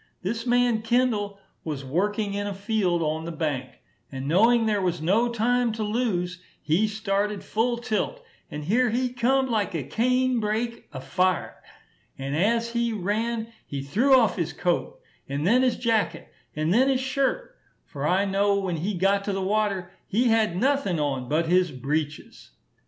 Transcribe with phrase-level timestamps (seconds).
[0.23, 3.69] This man Kendall was working in a field on the bank,
[4.11, 8.19] and knowing there was no time to lose, he started full tilt,
[8.49, 11.61] and here he come like a cane brake afire;
[12.17, 16.89] and as he ran, he threw off his coat, and then his jacket, and then
[16.89, 17.55] his shirt,
[17.85, 21.71] for I know when he got to the water he had nothing on but his
[21.71, 22.53] breeches.